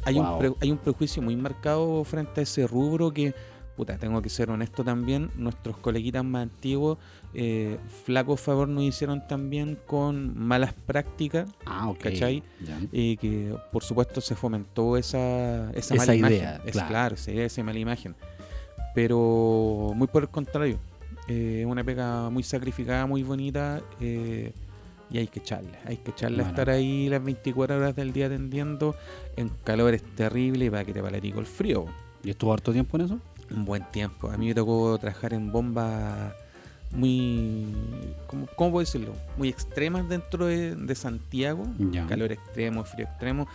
[0.06, 3.34] Hay, un, pre- hay un prejuicio muy marcado frente a ese rubro que,
[3.76, 6.98] puta, tengo que ser honesto también, nuestros coleguitas más antiguos,
[7.34, 11.98] eh, flaco favor nos hicieron también con malas prácticas Ah, ok.
[11.98, 12.44] ¿Cachai?
[12.92, 16.62] Y que por supuesto se fomentó esa, esa, Esa mala idea, imagen.
[16.68, 16.88] Es claro.
[16.90, 18.16] claro, esa idea, esa mala imagen.
[18.94, 20.78] Pero muy por el contrario,
[21.28, 24.54] eh, es una pega muy sacrificada, muy bonita eh,
[25.10, 25.78] y hay que echarle.
[25.86, 28.96] Hay que echarle a estar ahí las 24 horas del día atendiendo
[29.36, 31.86] en calores terribles para que te palatico el frío.
[32.24, 33.20] ¿Y estuvo harto tiempo en eso?
[33.52, 34.30] Un buen tiempo.
[34.30, 36.34] A mí me tocó trabajar en bombas
[36.92, 37.74] muy,
[38.28, 39.14] ¿cómo, cómo puedo decirlo?
[39.38, 41.66] Muy extremas dentro de, de Santiago
[42.08, 43.48] calor extremo, frío extremo.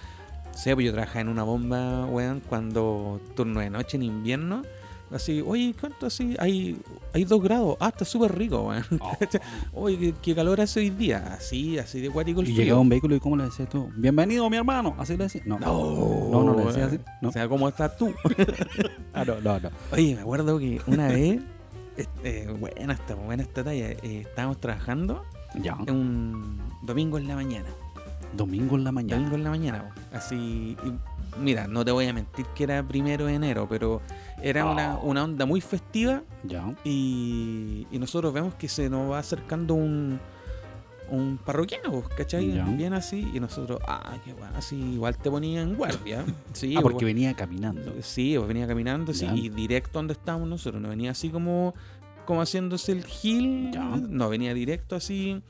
[0.53, 4.63] O sea, pues yo trabajaba en una bomba, weón, cuando turno de noche en invierno.
[5.11, 6.37] Así, oye, ¿cuánto así?
[6.39, 6.77] Hay,
[7.15, 7.77] hay dos grados.
[7.81, 8.85] Ah, está súper rico, weón.
[9.73, 11.35] Oye, ¿qué, qué calor hace hoy día.
[11.39, 12.63] Así, así de cuático el Y frío.
[12.65, 13.91] llegaba un vehículo y ¿cómo le decías tú?
[13.97, 14.95] Bienvenido, mi hermano.
[14.99, 15.41] Así le decía.
[15.47, 15.59] No.
[15.59, 16.99] No, No, no le decía así.
[17.23, 17.31] No.
[17.31, 18.13] O sea, ¿cómo estás tú?
[19.15, 19.71] Ah, no, no, no.
[19.93, 21.41] Oye, me acuerdo que una vez,
[21.97, 25.25] este, buena esta, buena esta talla, eh, estábamos trabajando
[25.61, 25.75] Ya.
[25.75, 27.69] un domingo en la mañana.
[28.37, 29.17] Domingo en la mañana.
[29.17, 30.17] Domingo en la mañana, po.
[30.17, 30.77] así.
[30.85, 34.03] y mira, no te voy a mentir que era primero de enero, pero
[34.43, 35.07] era una, Oh.
[35.09, 36.75] una onda muy festiva Ya.
[36.85, 40.19] y, y nosotros vemos que se nos va acercando un,
[41.11, 42.53] un parroquiano, po, ¿cachai?
[42.55, 42.65] Ya.
[42.65, 46.25] Bien así, y nosotros, ah, qué bueno, así igual te ponía en guardia.
[46.53, 47.95] Sí, Ah, po, porque venía caminando.
[48.03, 51.75] Sí, pues venía caminando sí, y directo donde estábamos nosotros, no venía así como,
[52.27, 53.85] como haciéndose el gil, Ya.
[53.85, 55.41] no, venía directo así.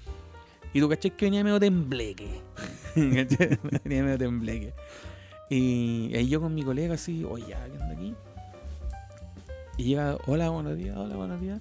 [0.74, 2.29] Y tú caché que venía medio tembleque.
[2.94, 3.59] ¿Cachai?
[3.85, 4.74] venía medio tembleque.
[5.51, 8.14] Y ahí yo con mi colega así, oye, ¿qué anda aquí?
[9.79, 11.61] Y llega, hola, buenos días, hola, buenos días.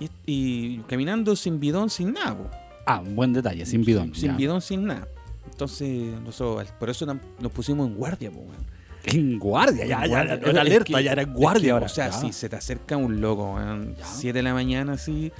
[0.00, 2.50] Y, y caminando sin bidón, sin nada, po.
[2.86, 4.14] Ah, un buen detalle, sin bidón.
[4.14, 5.06] Sin bidón, sin nada.
[5.50, 8.76] Entonces, nosotros, por eso nos pusimos en guardia, po, weón.
[9.04, 10.34] En guardia, ya, ya, Guardia.
[10.34, 11.86] era Es alerta, que- ya era en es guardia que, ahora.
[11.86, 14.04] O sea, si se te acerca un loco, weón, Ya.
[14.04, 15.32] 7 de la mañana así.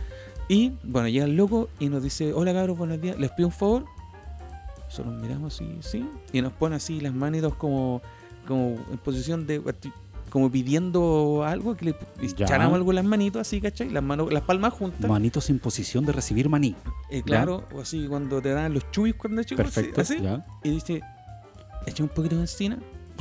[0.48, 3.52] Y bueno, llega el loco y nos dice, hola cabros, buenos días, les pido un
[3.54, 3.84] favor.
[4.84, 6.08] Nosotros miramos así, sí.
[6.32, 8.00] Y nos pone así las manitos como,
[8.46, 9.58] como en posición de
[10.30, 11.92] como pidiendo algo, que le
[12.36, 12.44] Ya.
[12.44, 13.90] echáramos algo en las manitos así, ¿cachai?
[13.90, 15.08] Las manos, las palmas juntas.
[15.08, 16.74] Manitos en posición de recibir maní.
[17.10, 20.00] Eh, claro, o así cuando te dan los chubis cuando es chico, así- Perfecto.
[20.00, 20.20] así.
[20.20, 20.44] ya.
[20.64, 21.00] Y dice,
[21.86, 22.78] echa un poquito de encina.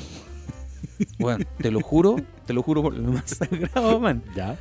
[1.19, 2.15] bueno, te lo juro,
[2.45, 4.23] te lo juro por lo más sagrado, man.
[4.35, 4.57] Ya.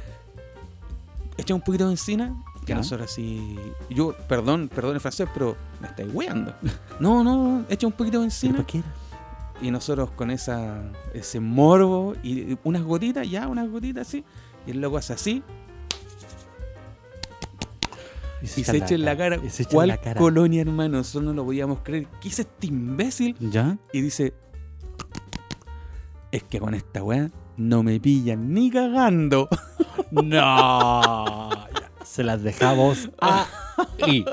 [1.37, 2.35] Echa un poquito de encina.
[2.65, 3.57] Que nosotros así.
[3.91, 6.55] Yo, perdón, perdón el francés, pero me estáis weando.
[6.99, 8.65] No, no, echa un poquito de ¿Pero encina.
[9.65, 10.83] Y nosotros con esa
[11.15, 14.23] ese morbo y unas gotitas, ya, unas gotitas así.
[14.67, 15.43] Y el loco hace así
[18.45, 19.39] y se echa en la cara.
[19.43, 20.21] y se ¿Cuál la cara.
[20.21, 20.99] colonia, hermano?
[20.99, 22.07] Nosotros no lo podíamos creer.
[22.21, 23.37] ¿Qué hizo este imbécil?
[23.41, 23.79] ¿Ya?
[23.93, 24.35] y dice:
[26.31, 29.49] Es que con esta weá no me pillan ni cagando.
[30.11, 31.51] No.
[32.05, 33.11] Se las dejamos
[34.01, 34.25] ahí.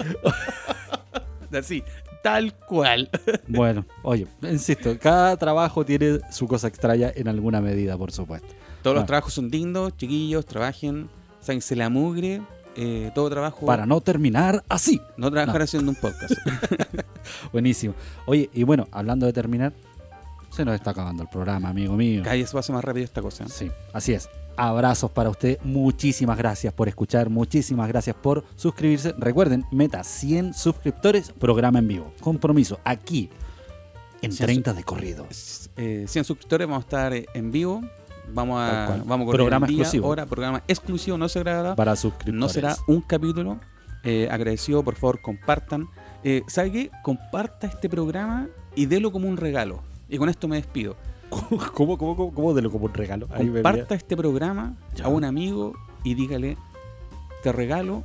[1.51, 1.83] Así,
[2.23, 3.09] tal cual.
[3.47, 8.47] Bueno, oye, insisto, cada trabajo tiene su cosa extraña en alguna medida, por supuesto.
[8.81, 12.41] Todos los trabajos son dignos, chiquillos, trabajen, sáquense la mugre.
[12.75, 13.65] eh, todo trabajo.
[13.65, 15.01] Para no terminar así.
[15.17, 15.63] no trabajar No.
[15.65, 16.33] haciendo un podcast.
[17.51, 17.93] Buenísimo.
[18.25, 19.73] Oye, y bueno, hablando de terminar,
[20.51, 22.23] se nos está acabando el programa, amigo mío.
[22.23, 23.47] Cada se pasa más rápido esta cosa.
[23.49, 24.29] Sí, así es.
[24.57, 25.59] Abrazos para usted.
[25.63, 27.29] Muchísimas gracias por escuchar.
[27.29, 29.13] Muchísimas gracias por suscribirse.
[29.17, 32.13] Recuerden, meta 100 suscriptores, programa en vivo.
[32.21, 33.29] Compromiso aquí
[34.21, 35.27] en 100 30 de corrido.
[35.77, 37.81] Eh, 100 suscriptores, vamos a estar eh, en vivo.
[38.33, 40.07] Vamos a, vamos a Programa día, exclusivo.
[40.07, 41.75] hora, programa exclusivo, no se grabará.
[41.75, 42.39] Para suscriptores.
[42.39, 43.59] No será un capítulo.
[44.03, 45.89] Eh, agradecido, por favor, compartan.
[46.23, 46.91] Eh, ¿Sabe qué?
[47.03, 49.81] Comparta este programa y délo como un regalo.
[50.07, 50.95] Y con esto me despido.
[51.31, 53.27] ¿Cómo, cómo, cómo, cómo de lo como un regalo?
[53.31, 55.05] Ahí me Comparta este programa Ya.
[55.05, 56.57] a un amigo y dígale,
[57.41, 58.03] te regalo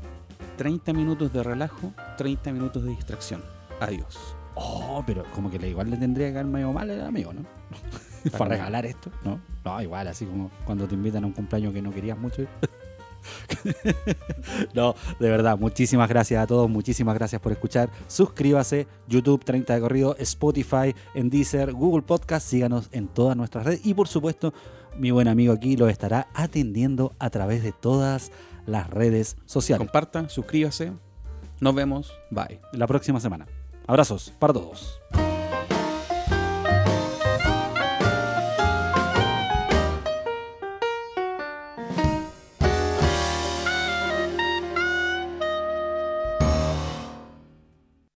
[0.56, 3.42] 30 minutos de relajo, 30 minutos de distracción.
[3.80, 4.16] Adiós.
[4.54, 7.42] Oh, pero como que le- igual le tendría que caer medio mal al amigo, ¿no?
[8.24, 9.38] Para Para regalar esto, ¿no?
[9.64, 12.48] No, igual, así como cuando te invitan a un cumpleaños que no querías mucho ir.
[14.74, 17.90] no, de verdad, muchísimas gracias a todos, muchísimas gracias por escuchar.
[18.08, 23.80] Suscríbase, YouTube 30 de corrido, Spotify, en Deezer, Google Podcast, síganos en todas nuestras redes
[23.84, 24.52] y por supuesto,
[24.96, 28.32] mi buen amigo aquí lo estará atendiendo a través de todas
[28.66, 29.86] las redes sociales.
[29.86, 30.92] Comparta, suscríbase.
[31.60, 32.12] Nos vemos.
[32.30, 32.60] Bye.
[32.72, 33.46] La próxima semana.
[33.86, 35.00] Abrazos para todos.